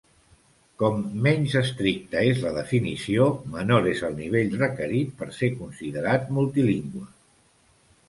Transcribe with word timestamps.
Com 0.83 1.03
menys 1.27 1.57
estricta 1.61 2.23
és 2.31 2.41
la 2.47 2.55
definició, 2.57 3.29
menor 3.59 3.93
és 3.93 4.03
el 4.11 4.19
nivell 4.25 4.59
requerit 4.65 5.15
per 5.23 5.31
ser 5.41 5.55
considerat 5.63 6.37
multilingüe. 6.41 7.09